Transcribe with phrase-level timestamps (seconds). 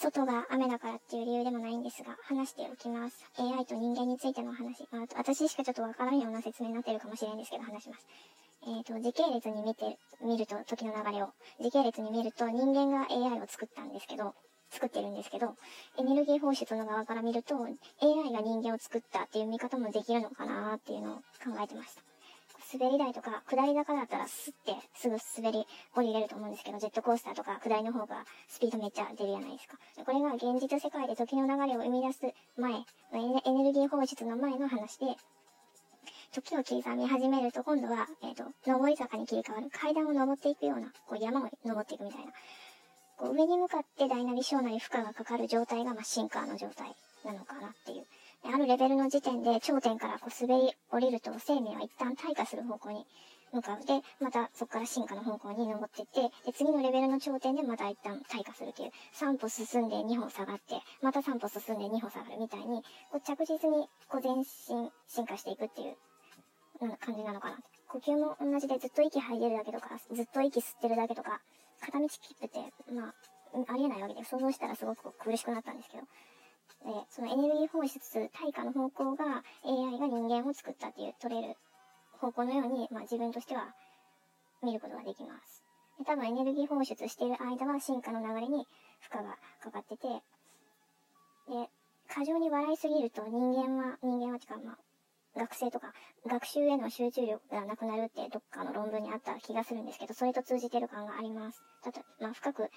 [0.00, 3.26] 外が雨だからっていう理由でもないんですが、話しておきます。
[3.36, 4.86] AI と人間についての話。
[4.92, 8.06] まあ、私しかちょっとわからんような説明になってるかもしれないんですけど、話します。
[8.62, 11.30] えっ、ー、と、時系列に見て、見ると、時の流れを。
[11.60, 14.36] 時系列に見ると、人間が AI を作ったんですけど、
[14.70, 15.56] 作ってるんですけど、
[15.98, 17.74] エネルギー放出の側から見ると、AI
[18.30, 21.22] が人間を作ったっていう見方もできるのかなっていうのを考
[21.60, 22.02] えてました。
[22.70, 29.78] 滑り台とか下り坂だったらスッてすぐ滑り降りれると思うんですけど、ジェットコースターとか下りの方がスピードめっちゃ出るじゃないですか。
[30.04, 32.20] これが現実世界で時の流れを生み出す
[32.58, 35.16] 前、エネルギー放出の前の話で、
[36.30, 42.32] 時を刻み始めると今度は、えっ、ー、と、上り坂に切り替わる階段を登っていくような、こう山を登っていくみたいな。
[43.16, 46.94] こう上に向かってダイナビ小なり負荷がかかる状態が、まあ、シンカーの状態
[47.24, 48.06] なのかなっていう。
[48.52, 53.06] あるレベルの時点で頂点からこう滑り降りると生命は一旦退化する方向に
[53.52, 53.84] 向かう。
[53.84, 65.96] で、またそこから進化の方向に登っていって、で、次のレベルの頂点でまた一旦退化するという、3歩進んで2歩下がって、また3歩進んで2歩下がるみたいに、こう着実にこう前進、進化していくっていう、
[67.00, 67.58] 感じなのかな。
[67.88, 71.40] 呼吸も同じでずっと息吐いてるだけとか、ずっと息吸ってるだけとか、
[71.80, 72.58] 片道切符って、
[72.92, 73.14] まあ、
[73.72, 76.04] ありえないわけで、想像したらすごく苦しくなったんですけど、
[76.84, 81.56] で、そのエネルギー放出、対価の方向が AI が人間を作ったっていう取れる
[82.20, 83.74] 方向のように、まあ、自分としては
[84.62, 85.64] 見ることができます。
[85.98, 88.66] で多分エネルギー放出している間は進化の流れに
[89.00, 90.08] 負荷がかかってて、
[91.48, 91.68] で、
[92.08, 94.78] 過剰に笑いすぎると人間は、人間は、てかまあ、
[95.38, 95.92] 学生とか
[96.26, 101.62] 学習への集中力がなくなるってどっかの論文にあった気がするんですけど、それと通じてる感があります。
[101.82, 102.70] たと、まあ、深く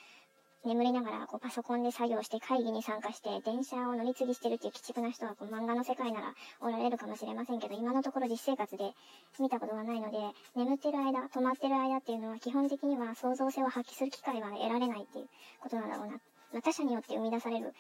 [0.64, 8.92] 眠りながらこうパソコンで作業して会議に参加して電車を乗り継ぎしてるっていう鬼畜な人はこう漫画の世界ならおられるかもしれませんけど、今のところ実生活で
[9.40, 10.18] 見たことがないので、
[10.56, 15.30] 眠ってる間、止まってる間っていうのは基本的には創造性を発揮する機会は得られないっていう
[15.62, 16.14] ことなんだろうな。
[16.54, 17.74] まあ、他者によって生み出される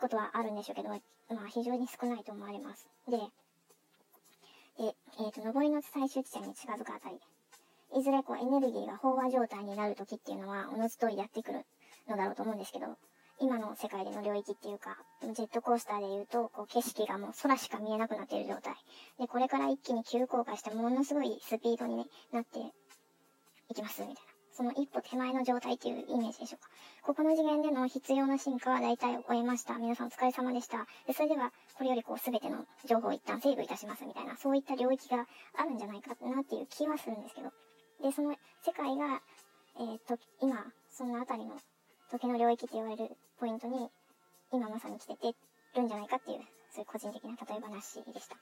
[0.00, 2.88] ことはあるんでしょうけど、まあ非常に少ないと思われます。
[3.08, 7.20] で、でえっ、ー、と、上りの最終地点に近づくあたり、
[7.94, 11.66] いずれこうエネルギーが飽和状態になるときっていうのは、おのずとやってくる
[12.08, 12.86] のだろうと思うんですけど、
[13.40, 18.74] 今の世界での領域っていうか、ジェットコースターで言うと、こう景色がもう空しか見えなくなっている状態。
[19.18, 22.60] で、これから一気に急降下してものすごいスピードにねなって
[23.68, 24.20] いきます、みたいな。
[24.54, 26.68] その一歩手前の状態っていうイメージでしょうか。
[27.02, 29.78] ここの次元での必要な進化は大体終えました。
[29.78, 30.86] 皆さんお疲れ様でした。
[31.06, 35.26] で、それでは、これよりこう全ての情報を一旦セーブいたします、みたいな、そういった領域が
[35.56, 37.50] あるんじゃないかなっていう気はするんですけど。
[38.02, 39.22] で、その世界が、
[39.78, 41.56] えー、っと、今、そのあたりの
[42.12, 43.88] 時の領域って言われるポイントに、
[44.52, 45.34] 今まさに来てて
[45.74, 46.40] るんじゃないかっていう、
[46.70, 48.36] そういう個人的な例え話でした。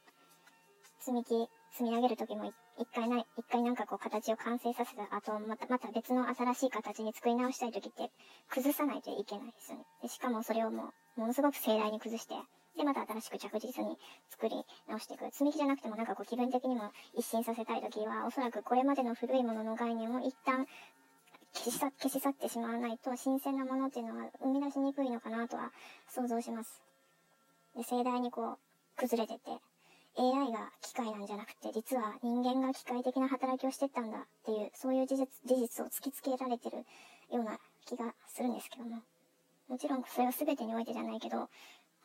[0.99, 8.11] 積み木、積み上げる時も一回ない、一回なんかこう形を完成させた後、また、また別の新しい形に作り直したい時って、
[8.49, 9.85] 崩さないといけないですよね。
[10.03, 12.35] でしかもそれをもう、ものすごく盛大に崩して、
[12.77, 13.99] で、また新しく着実に
[14.31, 15.25] 作り直していく。
[15.31, 20.67] 積み木じゃなくてもなんかこう気分的にも一新させたい時は、おそらくこれまでの古いものの概念を一旦
[21.61, 25.71] 消し去消し去ってしまわないと新鮮なものっていうのは生み出しにくいのかなとは
[26.09, 26.81] 想像します。
[27.77, 28.59] で盛大にこう
[28.97, 29.51] 崩れてて
[30.17, 36.79] AI が機械なんじゃなくて実は人間が機械的な働きをしてったんだっていうそういう事実事実を突きつけられてる
[37.31, 39.03] ような気がするんですけども
[39.69, 41.49] もちろんそれは全てにおいてじゃないけど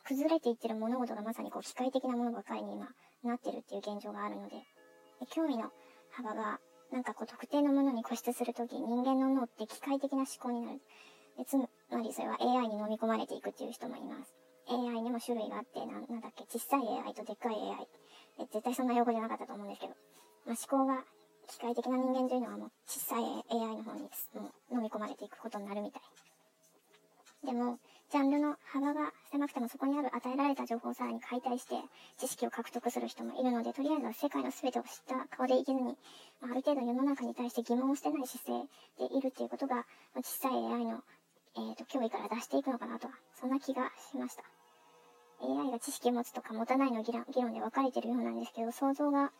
[0.04, 2.88] 崩れていってる物事がまさにこう機械的なものばかりに今
[3.24, 4.54] なってるっていう現状があるので
[5.30, 5.72] 興味の
[6.10, 6.60] 幅が
[6.92, 10.80] なんかこう特定のものに固執するとき、人間の脳って機械的な思考になる。
[11.36, 11.68] でつま
[12.00, 14.34] りそれは AI に飲み込まれていくっていう人もいます。
[14.68, 17.88] AI にも種類があって、ななんだっけ、小さい AI とでっかい AI。
[18.38, 19.94] え絶対そんな用語じゃなかったと思うんですけど。
[20.46, 21.04] まあ、思考が
[21.48, 26.02] 機械的な人間というのはもう小さい AI の方にもう飲み込まれていくことになるみたい。
[27.46, 31.74] でも、ジャンルの幅が狭くてもそこにある与えられた情報をさらに解体して
[32.18, 35.96] 知識を獲得する人もいるので、とりあえずは世界の全てを知った顔で生きずに、
[36.40, 39.84] ある程度世の中に対して疑問を捨てない姿勢でいるっていうことが、
[40.22, 41.02] 小さい AI の、
[41.56, 43.08] えーと、脅威から出していくのかなと、
[43.40, 44.44] そんな気がしました。
[45.42, 49.32] AI が知識を持つとか持たないの議論で分かれてるようなんですけど、想像が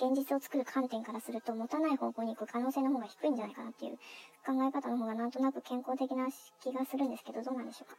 [0.00, 3.98] 現実を作る観点からすると、持たない方向に行く可能性の方が低いんじゃないかなっていう
[4.46, 6.28] 考え方の方がなんとなく健康的な
[6.62, 7.96] 気がするんですけど、どうなんでしょうか。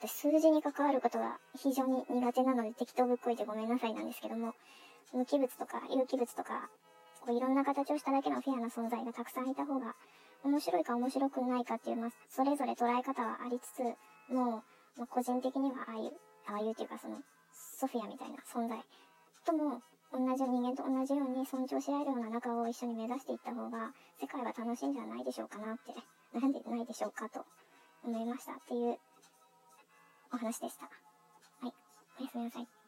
[0.00, 4.54] 私、数字に関わることが非常に苦手なので適当ぶっこいてごめんなさいなんですけども、
[5.12, 6.70] 無機物とか有機物とか、
[7.20, 9.94] こういろんな形をしただけのフェアな存在がたくさんいた方が、
[10.44, 13.82] 面白いか面白くないかっていう、まあ、それぞれ捉え方はありつつ、
[14.32, 14.62] も
[14.96, 16.12] う、まあ、個人的にはああいう、
[16.46, 17.18] ああいうっていうかその、
[17.52, 18.82] ソフィアみたいな存在
[19.44, 19.80] とも、
[20.12, 25.92] 同じ人間と同じように尊重し合えるような仲を一緒に目指していった方が、世界は楽しいんじゃないでしょうかなって、
[26.38, 27.44] 悩んでないでしょうかと
[28.04, 28.98] 思いましたっていう
[30.32, 30.84] お話でした。
[30.84, 30.90] は
[31.68, 31.72] い。
[32.20, 32.81] おやすみなさい。